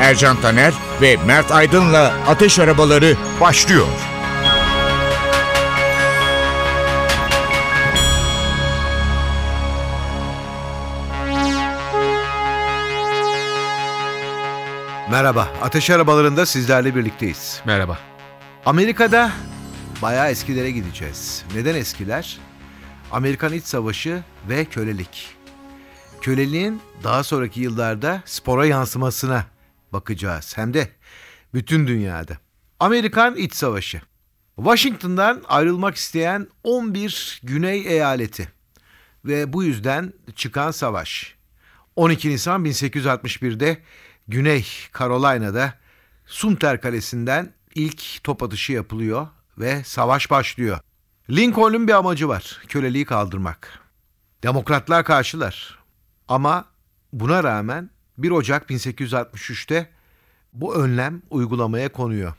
[0.00, 3.86] Ercan Taner ve Mert Aydın'la Ateş Arabaları başlıyor.
[15.10, 17.60] Merhaba, Ateş Arabalarında sizlerle birlikteyiz.
[17.64, 17.98] Merhaba.
[18.66, 19.30] Amerika'da
[20.02, 21.44] bayağı eskilere gideceğiz.
[21.54, 22.38] Neden eskiler?
[23.12, 25.28] Amerikan İç Savaşı ve kölelik.
[26.20, 29.44] Köleliğin daha sonraki yıllarda spora yansımasına
[29.92, 30.56] bakacağız.
[30.56, 30.88] Hem de
[31.54, 32.38] bütün dünyada.
[32.80, 34.00] Amerikan İç Savaşı.
[34.56, 38.48] Washington'dan ayrılmak isteyen 11 güney eyaleti
[39.24, 41.34] ve bu yüzden çıkan savaş.
[41.96, 43.82] 12 Nisan 1861'de
[44.28, 44.66] Güney
[44.98, 45.74] Carolina'da
[46.26, 50.78] Sumter Kalesi'nden ilk top atışı yapılıyor ve savaş başlıyor.
[51.30, 53.78] Lincoln'un bir amacı var, köleliği kaldırmak.
[54.42, 55.78] Demokratlar karşılar.
[56.28, 56.64] Ama
[57.12, 57.90] buna rağmen
[58.22, 59.90] 1 Ocak 1863'te
[60.52, 62.34] bu önlem uygulamaya konuyor.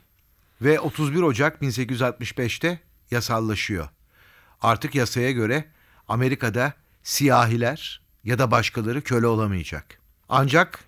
[0.62, 2.80] Ve 31 Ocak 1865'te
[3.10, 3.88] yasallaşıyor.
[4.60, 5.64] Artık yasaya göre
[6.08, 6.72] Amerika'da
[7.02, 9.98] siyahiler ya da başkaları köle olamayacak.
[10.28, 10.84] Ancak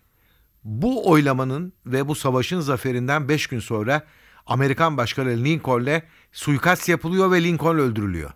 [0.64, 4.02] bu oylamanın ve bu savaşın zaferinden 5 gün sonra
[4.46, 8.30] Amerikan Başkanı Lincoln'le suikast yapılıyor ve Lincoln öldürülüyor.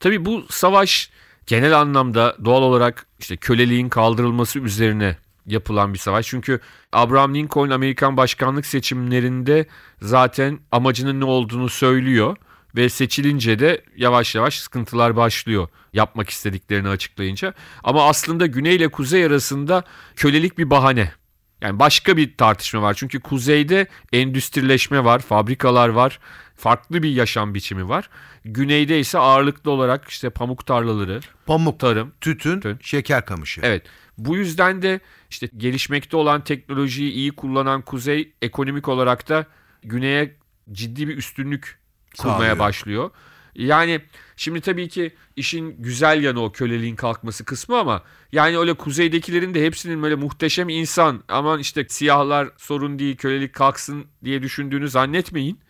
[0.00, 1.10] Tabii bu savaş
[1.46, 6.26] genel anlamda doğal olarak işte köleliğin kaldırılması üzerine yapılan bir savaş.
[6.26, 6.60] Çünkü
[6.92, 9.66] Abraham Lincoln Amerikan başkanlık seçimlerinde
[10.02, 12.36] zaten amacının ne olduğunu söylüyor
[12.76, 17.54] ve seçilince de yavaş yavaş sıkıntılar başlıyor yapmak istediklerini açıklayınca.
[17.84, 19.84] Ama aslında güney ile kuzey arasında
[20.16, 21.12] kölelik bir bahane.
[21.60, 22.94] Yani başka bir tartışma var.
[22.94, 26.18] Çünkü kuzeyde endüstrileşme var, fabrikalar var,
[26.56, 28.10] farklı bir yaşam biçimi var.
[28.44, 32.12] Güneyde ise ağırlıklı olarak işte pamuk tarlaları, Pamuk, tarım.
[32.20, 32.78] tütün, Tütün.
[32.82, 33.60] şeker kamışı.
[33.64, 33.82] Evet.
[34.18, 39.46] Bu yüzden de işte gelişmekte olan teknolojiyi iyi kullanan kuzey ekonomik olarak da
[39.82, 40.36] güneye
[40.72, 41.78] ciddi bir üstünlük
[42.18, 42.58] kurmaya Sağlıyor.
[42.58, 43.10] başlıyor.
[43.54, 44.00] Yani
[44.36, 48.02] şimdi tabii ki işin güzel yanı o köleliğin kalkması kısmı ama
[48.32, 54.06] yani öyle kuzeydekilerin de hepsinin böyle muhteşem insan aman işte siyahlar sorun değil kölelik kalksın
[54.24, 55.60] diye düşündüğünü zannetmeyin.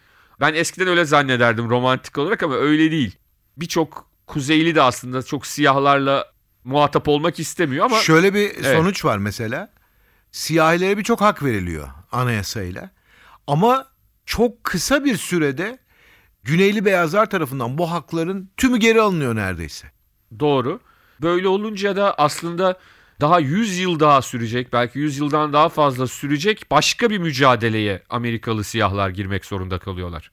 [0.41, 3.17] Ben eskiden öyle zannederdim romantik olarak ama öyle değil.
[3.57, 6.30] Birçok kuzeyli de aslında çok siyahlarla
[6.65, 9.73] muhatap olmak istemiyor ama Şöyle bir sonuç var mesela.
[10.33, 12.91] Siyahilere birçok hak veriliyor anayasayla.
[13.47, 13.87] Ama
[14.27, 15.79] çok kısa bir sürede
[16.45, 19.91] Güneyli beyazlar tarafından bu hakların tümü geri alınıyor neredeyse.
[20.41, 20.81] Doğru.
[21.23, 22.79] Böyle olunca da aslında
[23.21, 28.65] daha 100 yıl daha sürecek, belki 100 yıldan daha fazla sürecek başka bir mücadeleye Amerikalı
[28.65, 30.31] siyahlar girmek zorunda kalıyorlar.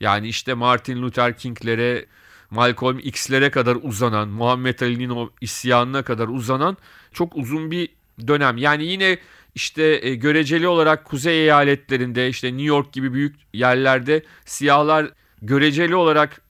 [0.00, 2.06] Yani işte Martin Luther King'lere,
[2.54, 6.76] Malcolm X'lere kadar uzanan, Muhammed Ali'nin o isyanına kadar uzanan
[7.12, 7.88] çok uzun bir
[8.26, 8.56] dönem.
[8.56, 9.18] Yani yine
[9.54, 16.40] işte e, göreceli olarak kuzey eyaletlerinde işte New York gibi büyük yerlerde siyahlar göreceli olarak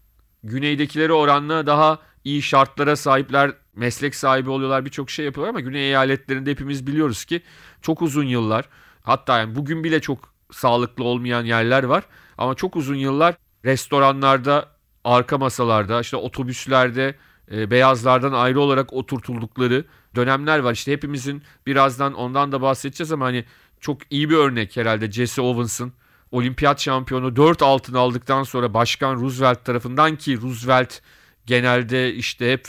[0.44, 6.50] güneydekilere oranla daha iyi şartlara sahipler, meslek sahibi oluyorlar, birçok şey yapıyorlar ama güney eyaletlerinde
[6.50, 7.42] hepimiz biliyoruz ki
[7.82, 8.68] çok uzun yıllar
[9.02, 12.04] hatta yani bugün bile çok sağlıklı olmayan yerler var
[12.38, 13.34] ama çok uzun yıllar
[13.64, 14.73] restoranlarda,
[15.04, 17.14] arka masalarda, işte otobüslerde
[17.52, 19.84] e, beyazlardan ayrı olarak oturtuldukları
[20.16, 20.72] dönemler var.
[20.72, 23.44] İşte hepimizin birazdan ondan da bahsedeceğiz ama hani
[23.80, 25.92] çok iyi bir örnek herhalde Jesse Owens'ın
[26.32, 31.00] olimpiyat şampiyonu 4 altın aldıktan sonra Başkan Roosevelt tarafından ki Roosevelt
[31.46, 32.68] genelde işte hep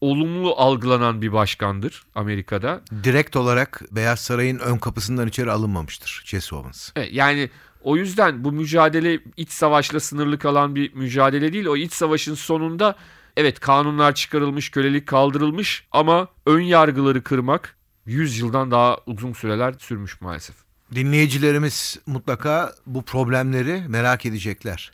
[0.00, 2.80] olumlu algılanan bir başkandır Amerika'da.
[3.04, 6.90] Direkt olarak Beyaz Saray'ın ön kapısından içeri alınmamıştır Jesse Owens.
[6.96, 7.50] Evet, yani
[7.86, 11.66] o yüzden bu mücadele iç savaşla sınırlı kalan bir mücadele değil.
[11.66, 12.96] O iç savaşın sonunda
[13.36, 20.20] evet kanunlar çıkarılmış, kölelik kaldırılmış ama ön yargıları kırmak 100 yıldan daha uzun süreler sürmüş
[20.20, 20.56] maalesef.
[20.94, 24.92] Dinleyicilerimiz mutlaka bu problemleri merak edecekler.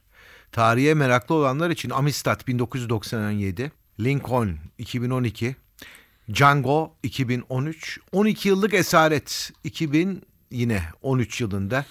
[0.52, 5.56] Tarihe meraklı olanlar için Amistad 1997, Lincoln 2012,
[6.34, 11.84] Django 2013, 12 yıllık esaret 2000 yine 13 yılında,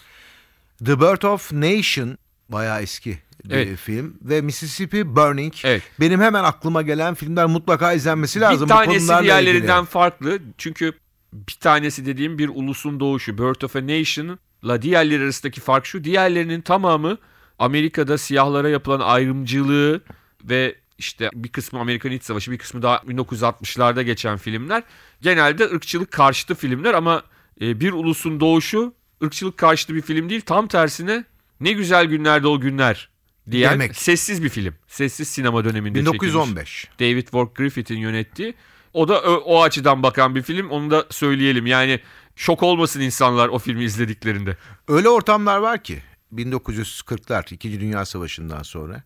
[0.85, 2.17] The Birth of Nation
[2.49, 3.77] bayağı eski bir Evet.
[3.79, 5.53] film ve Mississippi Burning.
[5.63, 5.81] Evet.
[5.99, 8.69] Benim hemen aklıma gelen filmler mutlaka izlenmesi lazım.
[8.69, 9.89] Bir tanesi diğerlerinden ilgili.
[9.89, 10.39] farklı.
[10.57, 10.93] Çünkü
[11.33, 13.37] bir tanesi dediğim bir ulusun doğuşu.
[13.37, 16.03] Birth of a Nation'la diğerleri arasındaki fark şu.
[16.03, 17.17] Diğerlerinin tamamı
[17.59, 20.01] Amerika'da siyahlara yapılan ayrımcılığı
[20.43, 24.83] ve işte bir kısmı Amerikan İç Savaşı bir kısmı daha 1960'larda geçen filmler.
[25.21, 27.23] Genelde ırkçılık karşıtı filmler ama
[27.61, 30.41] e, bir ulusun doğuşu ırkçılık karşıtı bir film değil.
[30.41, 31.25] Tam tersine
[31.59, 33.09] ne güzel günlerde o günler
[33.51, 33.95] diyen Demek.
[33.95, 34.75] sessiz bir film.
[34.87, 36.21] Sessiz sinema döneminde çekilmiş.
[36.21, 36.89] 1915.
[36.99, 38.53] David Wark Griffith'in yönettiği.
[38.93, 40.69] O da o, o açıdan bakan bir film.
[40.69, 41.65] Onu da söyleyelim.
[41.65, 41.99] Yani
[42.35, 44.57] şok olmasın insanlar o filmi izlediklerinde.
[44.87, 46.03] Öyle ortamlar var ki
[46.33, 47.79] 1940'lar 2.
[47.79, 49.03] Dünya Savaşı'ndan sonra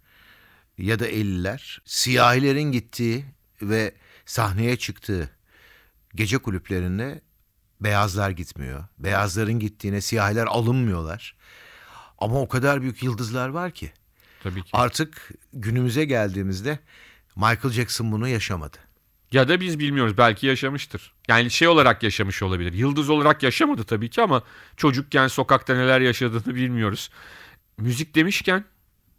[0.77, 3.25] ya da 50'ler siyahilerin gittiği
[3.61, 3.93] ve
[4.25, 5.29] sahneye çıktığı
[6.15, 7.21] gece kulüplerinde
[7.81, 8.83] beyazlar gitmiyor.
[8.99, 11.35] Beyazların gittiğine siyahiler alınmıyorlar.
[12.17, 13.91] Ama o kadar büyük yıldızlar var ki
[14.43, 14.69] Tabii ki.
[14.73, 16.79] artık günümüze geldiğimizde
[17.35, 18.77] Michael Jackson bunu yaşamadı.
[19.31, 20.17] Ya da biz bilmiyoruz.
[20.17, 21.13] Belki yaşamıştır.
[21.27, 22.73] Yani şey olarak yaşamış olabilir.
[22.73, 24.43] Yıldız olarak yaşamadı tabii ki ama
[24.77, 27.09] çocukken sokakta neler yaşadığını bilmiyoruz.
[27.77, 28.65] Müzik demişken,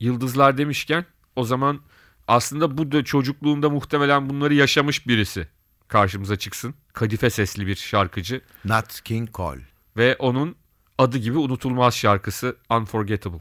[0.01, 1.05] yıldızlar demişken
[1.37, 1.81] o zaman
[2.29, 5.49] aslında bu da çocukluğunda muhtemelen bunları yaşamış birisi
[5.89, 6.75] karşımıza çıksın.
[6.97, 9.61] Kadife sesli bir şarkıcı Nat King Cole.
[9.97, 10.57] ve onun
[10.99, 13.41] adı gibi unutulmaz şarkısı Unforgettable.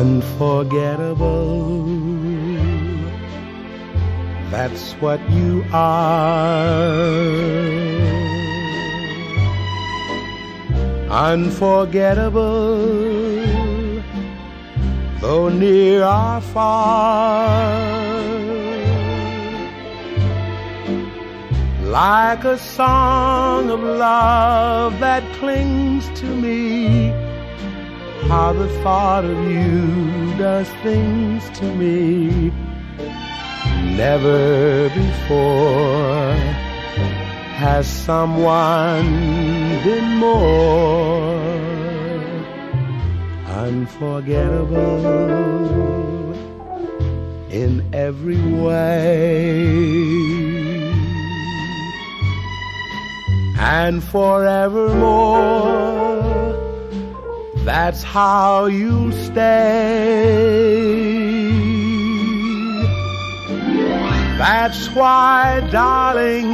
[0.00, 1.46] Unforgettable.
[4.50, 7.06] That's what you are.
[11.16, 12.76] Unforgettable.
[15.20, 17.96] Though near or far.
[21.84, 27.14] Like a song of love that clings to me
[28.28, 32.52] how the thought of you does things to me
[33.96, 36.34] never before
[37.56, 41.36] has someone been more
[43.46, 45.04] unforgettable
[47.50, 49.66] in every way
[53.58, 55.56] and forevermore
[57.66, 59.34] that's how you stay.
[64.38, 66.46] That's why, darling,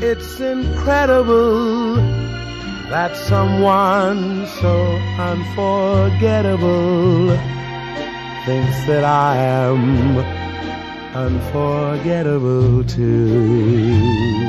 [0.00, 2.21] it's incredible
[2.92, 7.28] that someone so unforgettable
[8.44, 10.18] thinks that I am
[11.16, 14.42] unforgettable too.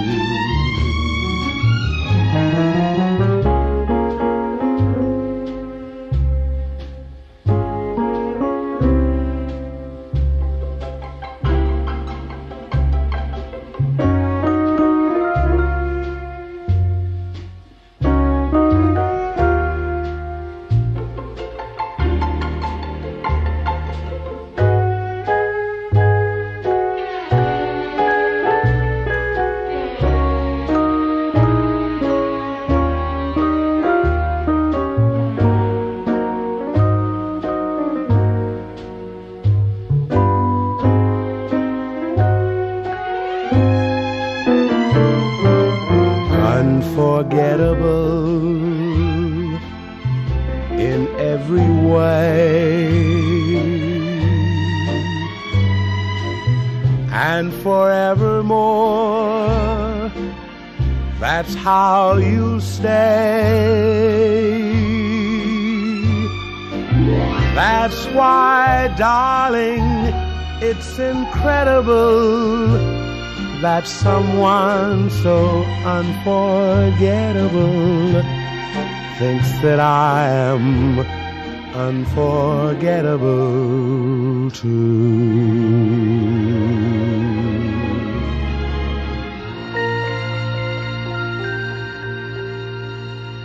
[46.94, 48.38] Unforgettable
[50.80, 52.94] in every way.
[57.12, 58.92] And forevermore
[61.20, 62.90] that's how you'll stay.
[67.56, 69.84] That's why darling
[70.62, 72.93] it's incredible
[73.64, 78.22] that someone so unforgettable
[79.18, 81.00] thinks that I am
[81.74, 85.24] unforgettable too.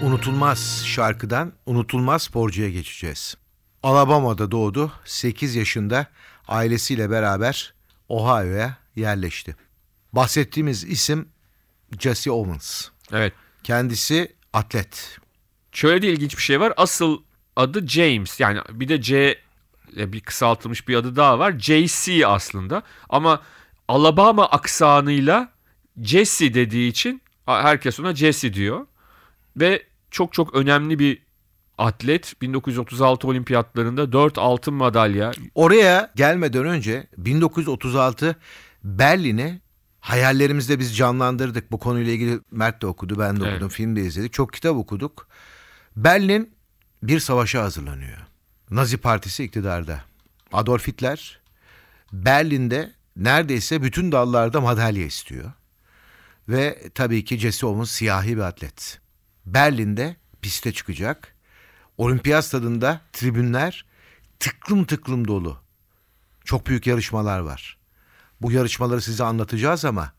[0.02, 3.36] Unutulmaz şarkıdan unutulmaz sporcuya geçeceğiz.
[3.82, 4.92] Alabama'da doğdu.
[5.04, 6.06] 8 yaşında
[6.48, 7.74] ailesiyle beraber
[8.08, 9.67] Ohio'ya yerleşti
[10.18, 11.28] bahsettiğimiz isim
[11.98, 12.88] Jesse Owens.
[13.12, 13.32] Evet.
[13.64, 15.18] Kendisi atlet.
[15.72, 16.72] Şöyle de ilginç bir şey var.
[16.76, 17.22] Asıl
[17.56, 18.40] adı James.
[18.40, 19.38] Yani bir de C
[19.96, 21.54] e, bir kısaltılmış bir adı daha var.
[21.58, 22.82] JC aslında.
[23.08, 23.42] Ama
[23.88, 25.52] Alabama aksanıyla
[26.02, 28.86] Jesse dediği için herkes ona Jesse diyor.
[29.56, 31.22] Ve çok çok önemli bir
[31.78, 32.42] atlet.
[32.42, 35.32] 1936 olimpiyatlarında 4 altın madalya.
[35.54, 38.36] Oraya gelmeden önce 1936
[38.84, 39.60] Berlin'e
[40.00, 41.72] hayallerimizde biz canlandırdık.
[41.72, 43.52] Bu konuyla ilgili Mert de okudu, ben de evet.
[43.52, 44.32] okudum, film de izledik.
[44.32, 45.28] Çok kitap okuduk.
[45.96, 46.54] Berlin
[47.02, 48.18] bir savaşa hazırlanıyor.
[48.70, 50.04] Nazi Partisi iktidarda.
[50.52, 51.40] Adolf Hitler
[52.12, 55.52] Berlin'de neredeyse bütün dallarda madalya istiyor.
[56.48, 59.00] Ve tabii ki Jesse Owens siyahi bir atlet.
[59.46, 61.34] Berlin'de piste çıkacak.
[61.98, 63.84] Olimpiyat stadında tribünler
[64.38, 65.60] tıklım tıklım dolu.
[66.44, 67.77] Çok büyük yarışmalar var.
[68.40, 70.12] Bu yarışmaları size anlatacağız ama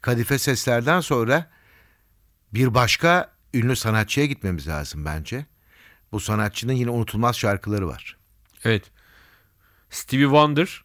[0.00, 1.50] Kadife Sesler'den sonra
[2.54, 5.46] bir başka ünlü sanatçıya gitmemiz lazım bence.
[6.12, 8.16] Bu sanatçının yine unutulmaz şarkıları var.
[8.64, 8.90] Evet.
[9.90, 10.84] Stevie Wonder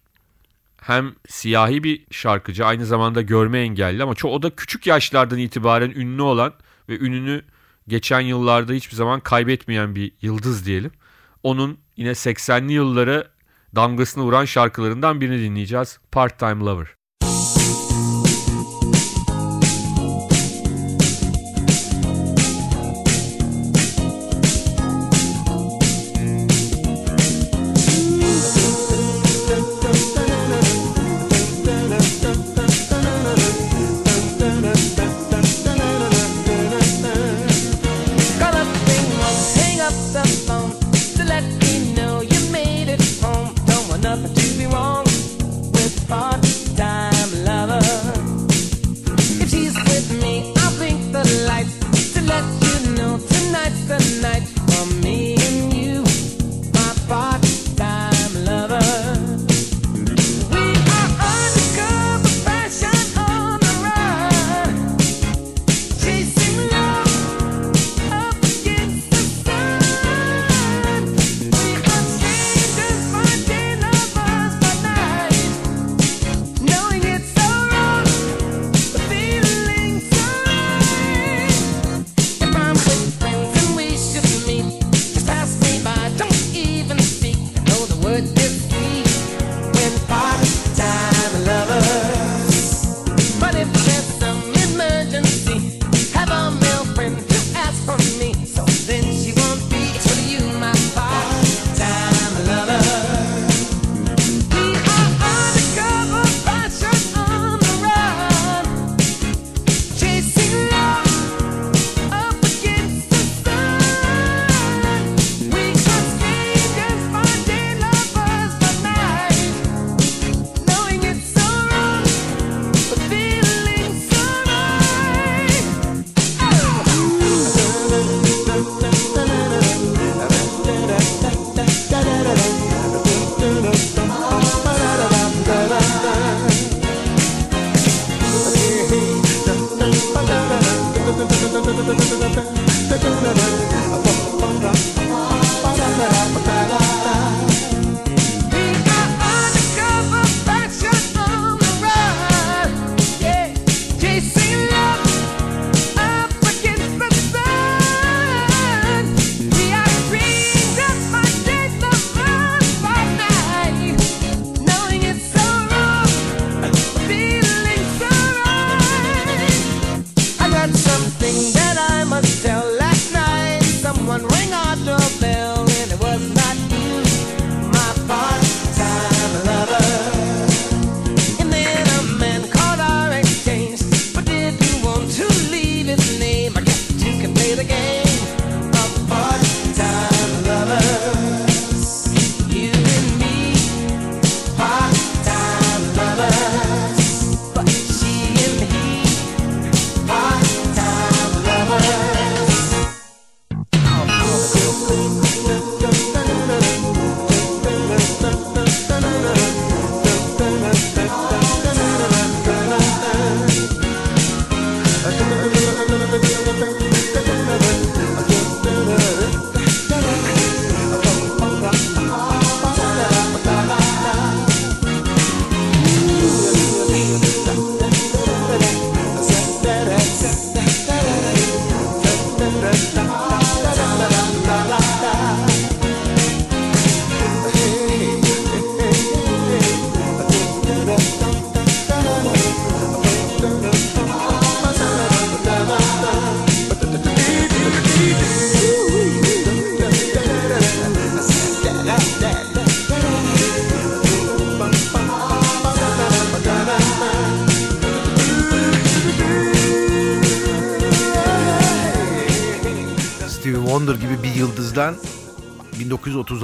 [0.82, 5.90] hem siyahi bir şarkıcı aynı zamanda görme engelli ama çok o da küçük yaşlardan itibaren
[5.92, 6.54] ünlü olan
[6.90, 7.44] ve ününü
[7.88, 10.92] geçen yıllarda hiçbir zaman kaybetmeyen bir yıldız diyelim.
[11.44, 13.28] Onun yine 80'li yıllara
[13.76, 16.00] damgasını vuran şarkılarından birini dinleyeceğiz.
[16.12, 16.99] Part Time Lover.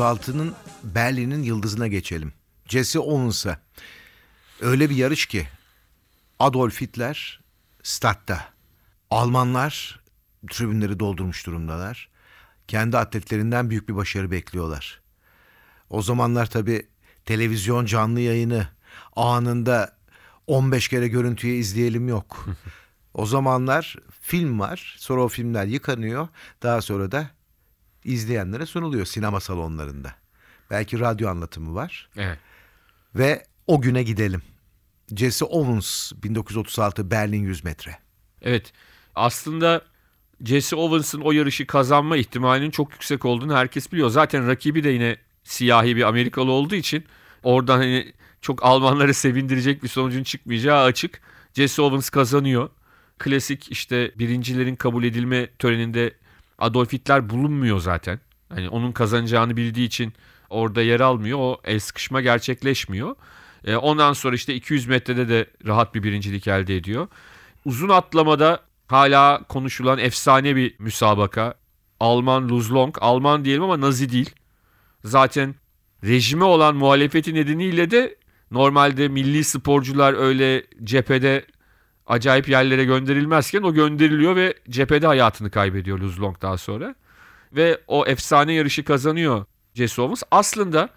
[0.06, 2.34] 1936'nın Berlin'in yıldızına geçelim.
[2.66, 3.60] Jesse Owens'a.
[4.62, 5.48] Öyle bir yarış ki
[6.40, 7.40] Adolf Hitler
[7.84, 8.46] statta.
[9.10, 10.00] Almanlar
[10.50, 12.10] tribünleri doldurmuş durumdalar.
[12.68, 15.02] Kendi atletlerinden büyük bir başarı bekliyorlar.
[15.90, 16.88] O zamanlar tabii
[17.26, 18.68] televizyon canlı yayını
[19.16, 19.98] anında
[20.48, 22.46] 15 kere görüntüye izleyelim yok.
[23.14, 24.96] o zamanlar film var.
[25.00, 26.28] Sonra o filmler yıkanıyor.
[26.64, 27.30] Daha sonra da
[28.06, 30.16] izleyenlere sunuluyor sinema salonlarında.
[30.70, 32.10] Belki radyo anlatımı var.
[32.18, 32.40] Evet.
[33.16, 34.42] Ve o güne gidelim.
[35.16, 37.98] Jesse Owens 1936 Berlin 100 metre.
[38.42, 38.74] Evet.
[39.16, 39.82] Aslında
[40.44, 44.10] Jesse Owens'ın o yarışı kazanma ihtimalinin çok yüksek olduğunu herkes biliyor.
[44.10, 47.06] Zaten rakibi de yine siyahi bir Amerikalı olduğu için
[47.44, 51.22] oradan hani çok Almanları sevindirecek bir sonucun çıkmayacağı açık.
[51.54, 52.70] Jesse Owens kazanıyor.
[53.18, 56.14] Klasik işte birincilerin kabul edilme töreninde
[56.60, 58.20] Adolf Hitler bulunmuyor zaten.
[58.50, 60.14] Hani onun kazanacağını bildiği için
[60.50, 61.40] orada yer almıyor.
[61.40, 63.16] O el sıkışma gerçekleşmiyor.
[63.66, 67.08] E, ondan sonra işte 200 metrede de rahat bir birincilik elde ediyor.
[67.66, 71.54] Uzun atlamada hala konuşulan efsane bir müsabaka.
[72.00, 72.98] Alman Luzlong.
[73.02, 74.30] Alman diyelim ama Nazi değil.
[75.04, 75.56] Zaten
[76.04, 78.16] rejime olan muhalefeti nedeniyle de
[78.52, 81.46] normalde milli sporcular öyle cephede
[82.08, 86.96] acayip yerlere gönderilmezken o gönderiliyor ve cephede hayatını kaybediyor Luzlong daha sonra.
[87.54, 90.24] Ve o efsane yarışı kazanıyor Jesse Owens.
[90.32, 90.90] Aslında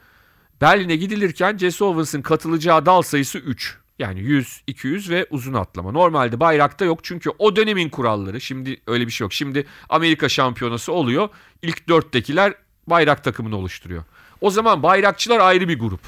[0.61, 3.79] Berlin'e gidilirken Jesse Owens'ın katılacağı dal sayısı 3.
[3.99, 5.93] Yani 100, 200 ve uzun atlama.
[5.93, 8.41] Normalde bayrakta yok çünkü o dönemin kuralları.
[8.41, 9.33] Şimdi öyle bir şey yok.
[9.33, 11.29] Şimdi Amerika şampiyonası oluyor.
[11.63, 12.55] İlk dörttekiler
[12.87, 14.05] bayrak takımını oluşturuyor.
[14.41, 16.01] O zaman bayrakçılar ayrı bir grup.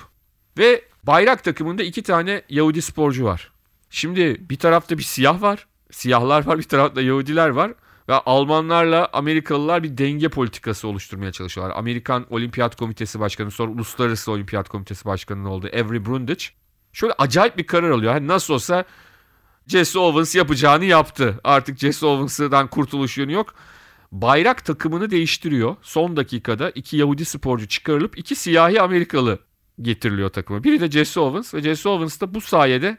[0.59, 3.51] Ve bayrak takımında iki tane Yahudi sporcu var.
[3.91, 5.67] Şimdi bir tarafta bir siyah var.
[5.91, 7.73] Siyahlar var bir tarafta Yahudiler var.
[8.09, 11.77] Ve Almanlarla Amerikalılar bir denge politikası oluşturmaya çalışıyorlar.
[11.77, 16.45] Amerikan Olimpiyat Komitesi Başkanı sonra Uluslararası Olimpiyat Komitesi Başkanı'nın olduğu Avery Brundage.
[16.93, 18.13] Şöyle acayip bir karar alıyor.
[18.13, 18.85] Hani nasıl olsa
[19.67, 21.41] Jesse Owens yapacağını yaptı.
[21.45, 23.55] Artık Jesse Owens'dan kurtuluş yönü yok.
[24.13, 25.77] Bayrak takımını değiştiriyor.
[25.83, 29.39] Son dakikada iki Yahudi sporcu çıkarılıp iki siyahi Amerikalı
[29.83, 30.65] getiriliyor takıma.
[30.65, 32.99] Biri de Jesse Owens ve Jesse Owens da bu sayede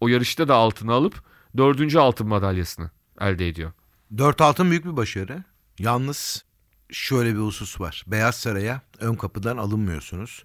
[0.00, 1.22] o yarışta da altını alıp
[1.56, 3.72] dördüncü altın madalyasını elde ediyor.
[4.18, 5.44] Dört altın büyük bir başarı.
[5.78, 6.44] Yalnız
[6.90, 8.04] şöyle bir husus var.
[8.06, 10.44] Beyaz Saray'a ön kapıdan alınmıyorsunuz.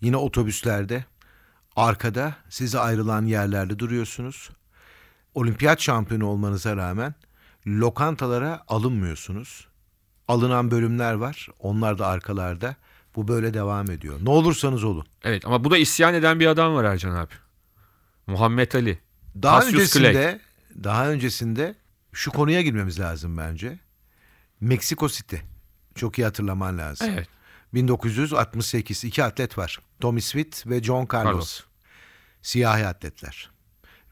[0.00, 1.04] Yine otobüslerde
[1.76, 4.50] arkada size ayrılan yerlerde duruyorsunuz.
[5.34, 7.14] Olimpiyat şampiyonu olmanıza rağmen
[7.66, 9.68] lokantalara alınmıyorsunuz.
[10.28, 11.48] Alınan bölümler var.
[11.58, 12.76] Onlar da arkalarda.
[13.16, 14.18] Bu böyle devam ediyor.
[14.22, 15.06] Ne olursanız olun.
[15.24, 17.32] Evet ama bu da isyan eden bir adam var Ercan abi.
[18.26, 18.98] Muhammed Ali.
[19.42, 20.38] Daha Cassius öncesinde Clay.
[20.84, 21.74] daha öncesinde
[22.12, 23.78] şu konuya girmemiz lazım bence.
[24.60, 25.36] Meksiko City.
[25.94, 27.08] Çok iyi hatırlaman lazım.
[27.10, 27.28] Evet.
[27.74, 29.80] 1968 iki atlet var.
[30.00, 31.24] Tommy Smith ve John Carlos.
[31.24, 31.60] Carlos.
[32.42, 33.50] Siyahi atletler.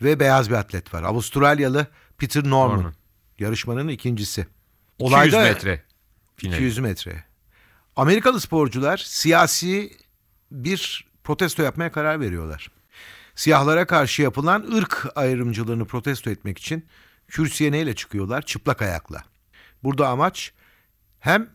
[0.02, 1.02] Ve beyaz bir atlet var.
[1.02, 1.86] Avustralyalı
[2.18, 2.76] Peter Norman.
[2.76, 2.94] Norman.
[3.38, 4.46] Yarışmanın ikincisi.
[4.98, 5.82] 200 metre.
[6.36, 6.56] finali.
[6.56, 7.24] 200 metre.
[7.96, 9.96] Amerikalı sporcular siyasi
[10.50, 12.70] bir protesto yapmaya karar veriyorlar.
[13.40, 16.87] Siyahlara karşı yapılan ırk ayrımcılığını protesto etmek için
[17.29, 18.42] kürsüye neyle çıkıyorlar?
[18.42, 19.24] Çıplak ayakla.
[19.83, 20.53] Burada amaç
[21.20, 21.50] hem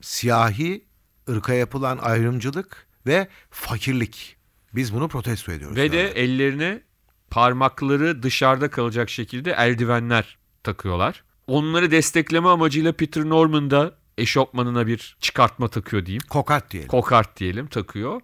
[0.00, 0.84] siyahi
[1.28, 4.36] ırka yapılan ayrımcılık ve fakirlik.
[4.74, 5.76] Biz bunu protesto ediyoruz.
[5.76, 6.82] Ve de ellerine
[7.30, 11.24] parmakları dışarıda kalacak şekilde eldivenler takıyorlar.
[11.46, 16.22] Onları destekleme amacıyla Peter Norman da eşofmanına bir çıkartma takıyor diyeyim.
[16.30, 16.88] kokat diyelim.
[16.88, 18.20] Kokart diyelim takıyor.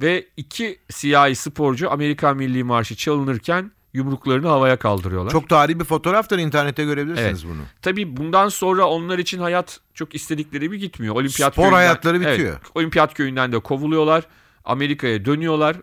[0.00, 5.30] Ve iki siyahi sporcu Amerikan Milli Marşı çalınırken yumruklarını havaya kaldırıyorlar.
[5.30, 7.54] Çok tarihi bir fotoğraftır internette görebilirsiniz Evet.
[7.54, 7.62] bunu.
[7.82, 11.14] Tabii bundan sonra onlar için hayat çok istedikleri gibi gitmiyor.
[11.14, 12.38] Olimpiyat Spor hayatları bitiyor.
[12.38, 14.24] Evet, olimpiyat köyünden de kovuluyorlar.
[14.64, 15.76] Amerika'ya dönüyorlar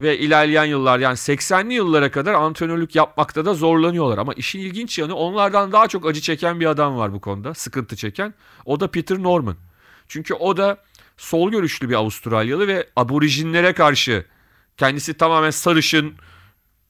[0.00, 4.18] ve ilerleyen yıllar yani 80'li yıllara kadar antrenörlük yapmakta da zorlanıyorlar.
[4.18, 7.54] Ama işin ilginç yanı onlardan daha çok acı çeken bir adam var bu konuda.
[7.54, 8.34] Sıkıntı çeken.
[8.64, 9.56] O da Peter Norman.
[10.08, 10.76] Çünkü o da
[11.16, 14.26] sol görüşlü bir Avustralyalı ve aborijinlere karşı
[14.76, 16.14] kendisi tamamen sarışın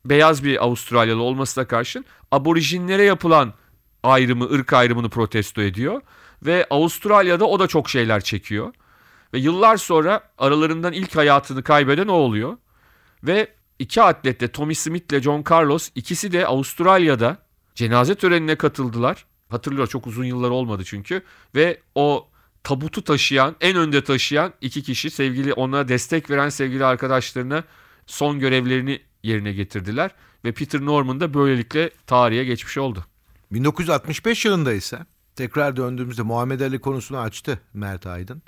[0.05, 3.55] beyaz bir Avustralyalı olmasına karşın aborijinlere yapılan
[4.03, 6.03] ayrımı, ırk ayrımını protesto ediyor.
[6.43, 8.75] Ve Avustralya'da o da çok şeyler çekiyor.
[9.35, 12.57] Ve yıllar sonra aralarından ilk hayatını kaybeden o oluyor.
[13.23, 17.39] Ve iki atlet de Tommy Smith ile John Carlos ikisi de Avustralya'da
[17.75, 19.27] cenaze törenine katıldılar.
[19.49, 21.23] Hatırlıyor çok uzun yıllar olmadı çünkü.
[21.55, 22.29] Ve o
[22.65, 27.65] tabutu taşıyan, en önde taşıyan iki kişi sevgili ona destek veren sevgili arkadaşlarına
[28.07, 30.11] son görevlerini yerine getirdiler.
[30.45, 33.05] Ve Peter Norman da böylelikle tarihe geçmiş oldu.
[33.53, 34.99] 1965 yılında ise
[35.37, 38.43] tekrar döndüğümüzde Muhammed Ali konusunu açtı Mert Aydın.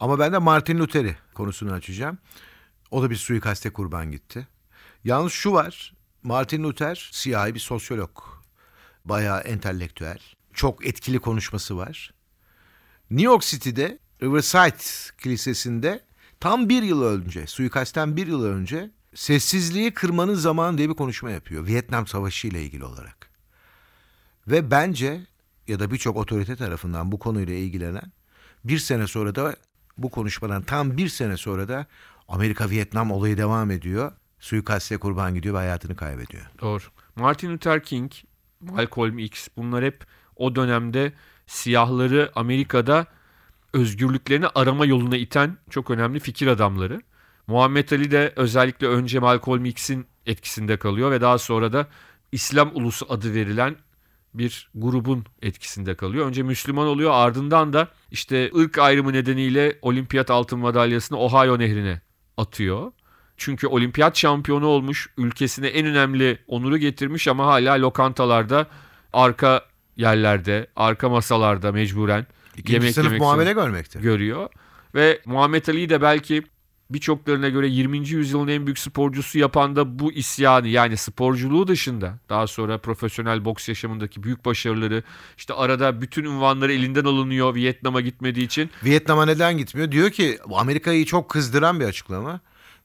[0.00, 2.18] Ama ben de Martin Luther'i konusunu açacağım.
[2.90, 4.48] O da bir suikaste kurban gitti.
[5.04, 5.94] Yalnız şu var.
[6.22, 8.10] Martin Luther siyahi bir sosyolog.
[9.04, 10.18] Bayağı entelektüel.
[10.54, 12.15] Çok etkili konuşması var.
[13.10, 16.00] New York City'de Riverside Kilisesi'nde
[16.40, 21.66] tam bir yıl önce, suikastten bir yıl önce sessizliği kırmanın zamanı diye bir konuşma yapıyor.
[21.66, 23.30] Vietnam Savaşı ile ilgili olarak.
[24.48, 25.20] Ve bence
[25.68, 28.12] ya da birçok otorite tarafından bu konuyla ilgilenen
[28.64, 29.56] bir sene sonra da
[29.98, 31.86] bu konuşmadan tam bir sene sonra da
[32.28, 34.12] Amerika Vietnam olayı devam ediyor.
[34.40, 36.46] Suikaste kurban gidiyor ve hayatını kaybediyor.
[36.60, 36.82] Doğru.
[37.16, 38.12] Martin Luther King,
[38.60, 40.04] Malcolm X bunlar hep
[40.36, 41.12] o dönemde
[41.46, 43.06] siyahları Amerika'da
[43.72, 47.00] özgürlüklerini arama yoluna iten çok önemli fikir adamları.
[47.46, 51.86] Muhammed Ali de özellikle önce Malcolm X'in etkisinde kalıyor ve daha sonra da
[52.32, 53.76] İslam Ulusu adı verilen
[54.34, 56.26] bir grubun etkisinde kalıyor.
[56.26, 62.00] Önce Müslüman oluyor ardından da işte ırk ayrımı nedeniyle olimpiyat altın madalyasını Ohio nehrine
[62.36, 62.92] atıyor.
[63.36, 68.66] Çünkü olimpiyat şampiyonu olmuş, ülkesine en önemli onuru getirmiş ama hala lokantalarda,
[69.12, 69.64] arka
[69.96, 74.00] yerlerde, arka masalarda mecburen İkinci yemek sınıf yemek muamele görmekte.
[74.00, 74.48] görüyor.
[74.94, 76.42] Ve Muhammed Ali'yi de belki
[76.90, 78.08] birçoklarına göre 20.
[78.08, 83.68] yüzyılın en büyük sporcusu yapan da bu isyanı yani sporculuğu dışında daha sonra profesyonel boks
[83.68, 85.02] yaşamındaki büyük başarıları
[85.36, 88.70] işte arada bütün ünvanları elinden alınıyor Vietnam'a gitmediği için.
[88.84, 89.92] Vietnam'a neden gitmiyor?
[89.92, 92.40] Diyor ki Amerika'yı çok kızdıran bir açıklama.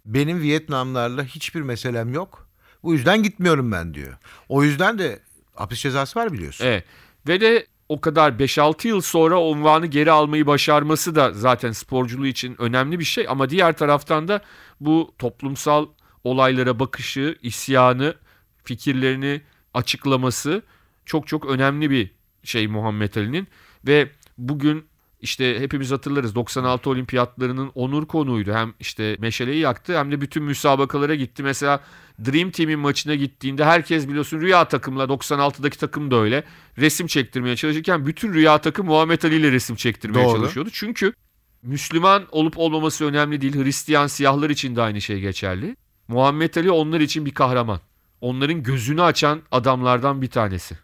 [0.06, 2.47] Benim Vietnamlarla hiçbir meselem yok.
[2.84, 4.13] Bu yüzden gitmiyorum ben diyor.
[4.50, 5.19] O yüzden de
[5.62, 6.65] hapis cezası var biliyorsun.
[6.65, 6.86] Evet.
[7.28, 12.62] Ve de o kadar 5-6 yıl sonra unvanı geri almayı başarması da zaten sporculuğu için
[12.62, 13.26] önemli bir şey.
[13.30, 14.41] Ama diğer taraftan da
[14.80, 15.88] bu toplumsal
[16.24, 18.15] olaylara bakışı, isyanı,
[18.63, 19.41] fikirlerini
[19.74, 20.62] açıklaması
[21.06, 22.12] çok çok önemli bir
[22.43, 23.47] şey Muhammed Ali'nin.
[23.88, 24.86] Ve bugün
[25.21, 28.53] işte hepimiz hatırlarız 96 olimpiyatlarının onur konuğuydu.
[28.53, 31.43] Hem işte meşaleyi yaktı hem de bütün müsabakalara gitti.
[31.43, 31.79] Mesela
[32.25, 36.43] Dream Team'in maçına gittiğinde herkes biliyorsun rüya takımla 96'daki takım da öyle
[36.77, 40.38] resim çektirmeye çalışırken bütün rüya takım Muhammed Ali ile resim çektirmeye Doğru.
[40.38, 40.69] çalışıyordu.
[40.73, 41.13] Çünkü
[41.62, 43.63] Müslüman olup olmaması önemli değil.
[43.63, 45.75] Hristiyan siyahlar için de aynı şey geçerli.
[46.07, 47.79] Muhammed Ali onlar için bir kahraman.
[48.21, 50.77] Onların gözünü açan adamlardan bir tanesi.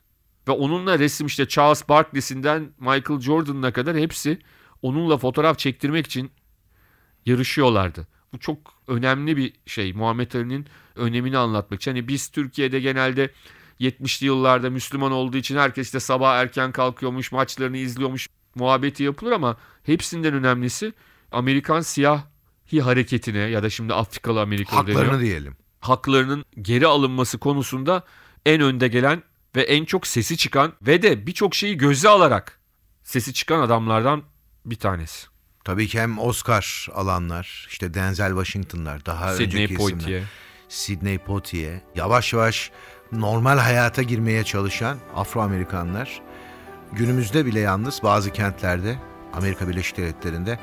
[0.48, 4.40] Ve onunla resim işte Charles Barkley'sinden Michael Jordan'ına kadar hepsi
[4.82, 6.32] onunla fotoğraf çektirmek için
[7.26, 8.08] yarışıyorlardı.
[8.34, 8.58] Bu çok
[8.88, 9.94] önemli bir şey.
[9.94, 11.92] Muhammed Ali'nin önemini anlatmak için.
[11.92, 13.32] Hani biz Türkiye'de genelde
[13.80, 19.58] 70'li yıllarda Müslüman olduğu için herkes de sabah erken kalkıyormuş, maçlarını izliyormuş, muhabbeti yapılır ama
[19.84, 20.94] hepsinden önemlisi
[21.32, 25.58] Amerikan siyahi hareketine ya da şimdi Afrikalı Amerikalı deniyor Haklarını diyelim.
[25.80, 28.04] haklarının geri alınması konusunda
[28.46, 29.24] en önde gelen
[29.58, 32.60] ve en çok sesi çıkan ve de birçok şeyi göze alarak
[33.04, 34.24] sesi çıkan adamlardan
[34.66, 35.28] bir tanesi.
[35.64, 40.00] Tabii ki hem Oscar alanlar, işte Denzel Washington'lar, daha Sidney önceki isimler.
[40.00, 40.24] Poitier.
[40.70, 41.80] Sidney Poitier.
[41.96, 42.72] Yavaş yavaş
[43.12, 46.22] normal hayata girmeye çalışan Afro-Amerikanlar.
[46.92, 48.98] Günümüzde bile yalnız bazı kentlerde,
[49.34, 50.60] Amerika Birleşik Devletleri'nde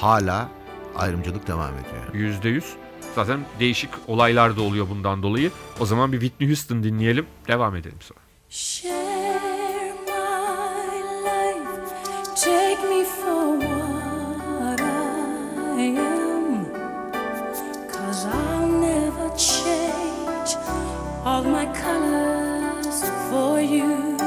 [0.00, 0.48] hala
[0.96, 2.14] ayrımcılık devam ediyor.
[2.14, 2.76] Yüzde yüz.
[3.14, 5.50] Zaten değişik olaylar da oluyor bundan dolayı.
[5.80, 7.26] O zaman bir Whitney Houston dinleyelim.
[7.48, 8.27] Devam edelim sonra.
[8.50, 16.64] Share my life, take me for what I am.
[17.90, 20.56] Cause I'll never change
[21.26, 24.17] all my colors for you.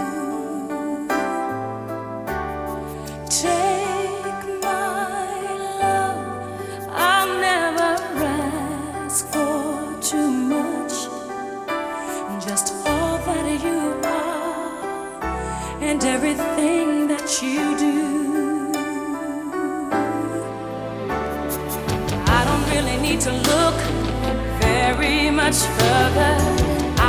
[25.51, 26.35] Much further.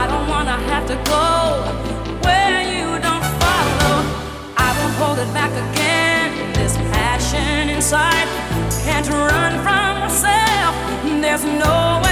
[0.01, 1.27] I don't wanna have to go
[2.27, 3.95] where you don't follow.
[4.57, 6.53] I won't hold it back again.
[6.53, 8.27] This passion inside
[8.85, 10.75] can't run from myself.
[11.23, 12.12] There's nowhere to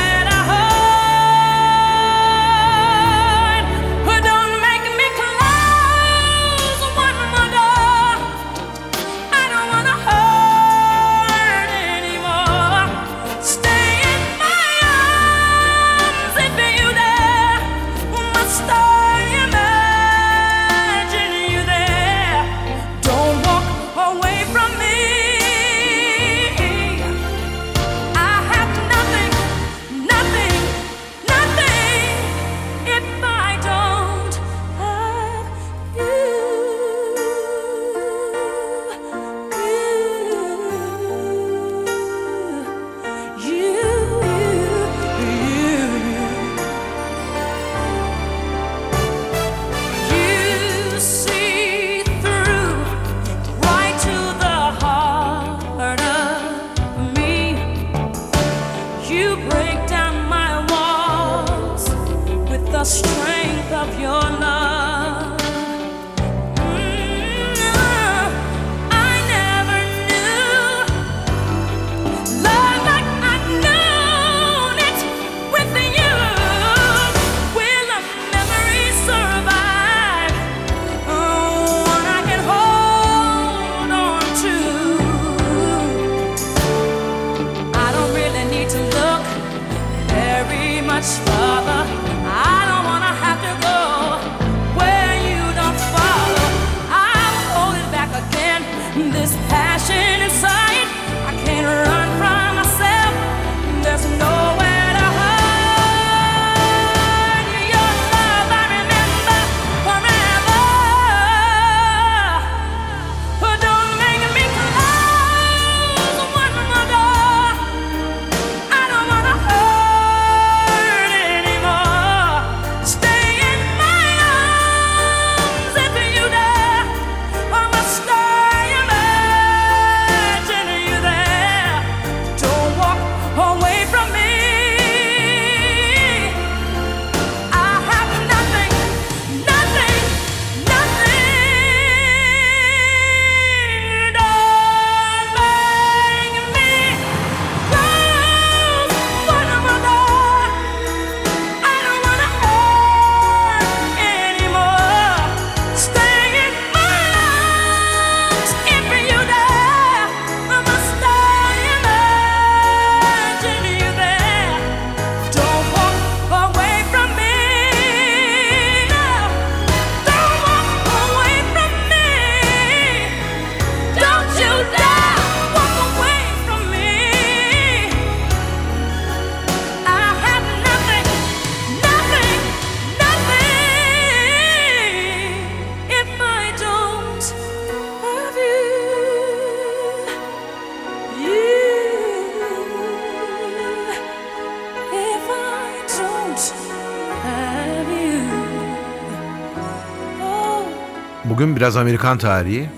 [201.41, 202.71] Bugün biraz Amerikan tarihi,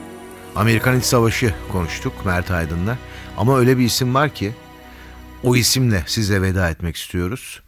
[0.56, 2.98] Amerikan İç Savaşı konuştuk Mert Aydın'la.
[3.36, 4.54] Ama öyle bir isim var ki
[5.42, 7.62] o isimle size veda etmek istiyoruz.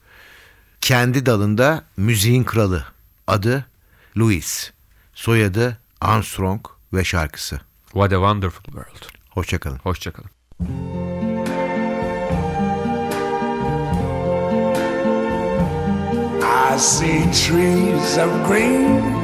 [0.80, 2.84] Kendi dalında müziğin kralı.
[3.26, 3.66] Adı
[4.18, 4.70] Louis.
[5.14, 7.60] Soyadı Armstrong ve şarkısı.
[7.84, 9.04] What a wonderful world.
[9.30, 9.78] Hoşçakalın.
[9.78, 10.30] Hoşçakalın.
[16.74, 19.23] I see trees of green,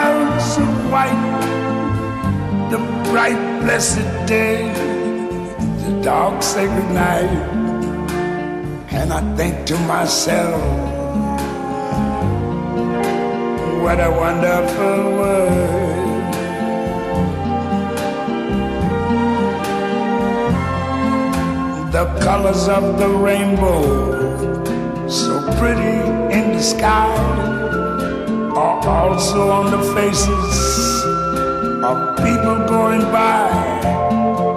[2.71, 2.77] the
[3.11, 4.63] bright blessed day,
[5.83, 7.29] the dark sacred night,
[8.89, 10.61] and I think to myself,
[13.83, 16.33] what a wonderful world.
[21.91, 23.83] The colors of the rainbow,
[25.09, 25.97] so pretty
[26.37, 27.17] in the sky
[28.55, 30.90] are also on the faces
[31.91, 33.49] of people going by.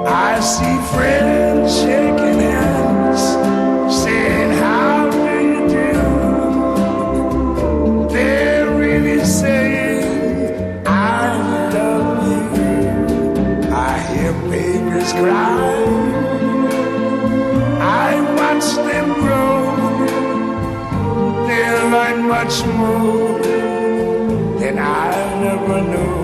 [0.07, 3.23] I see friends shaking hands,
[4.03, 5.93] saying, How do you do?
[8.15, 10.91] They're really saying, I
[11.77, 12.45] love you.
[13.89, 15.57] I hear babies cry.
[18.07, 19.57] I watch them grow.
[21.49, 23.39] They'll learn much more
[24.61, 25.11] than I
[25.43, 26.24] never knew.